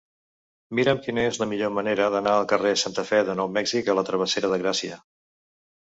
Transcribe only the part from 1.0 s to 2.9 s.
quina és la millor manera d'anar del carrer de